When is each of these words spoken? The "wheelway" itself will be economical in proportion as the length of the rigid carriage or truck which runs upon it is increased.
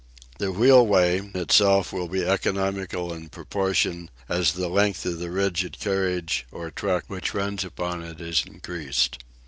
The 0.39 0.51
"wheelway" 0.51 1.29
itself 1.35 1.93
will 1.93 2.07
be 2.07 2.25
economical 2.27 3.13
in 3.13 3.29
proportion 3.29 4.09
as 4.27 4.53
the 4.53 4.67
length 4.67 5.05
of 5.05 5.19
the 5.19 5.29
rigid 5.29 5.77
carriage 5.79 6.47
or 6.51 6.71
truck 6.71 7.03
which 7.05 7.35
runs 7.35 7.63
upon 7.63 8.01
it 8.01 8.19
is 8.19 8.43
increased. 8.43 9.19